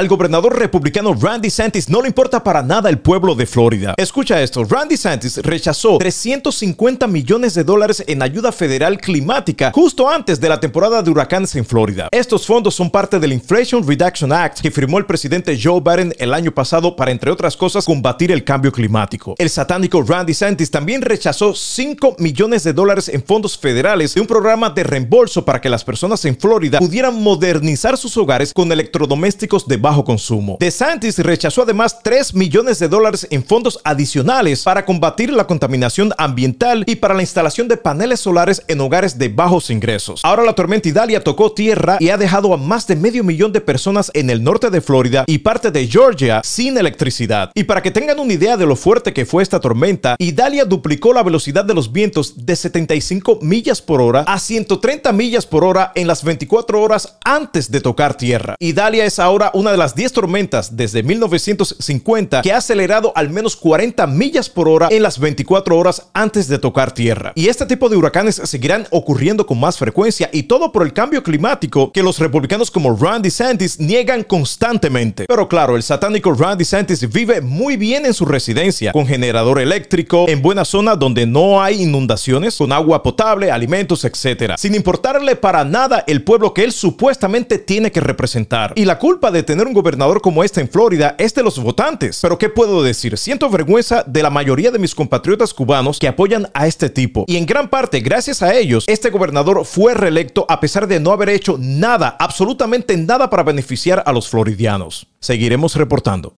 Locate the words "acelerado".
62.58-63.12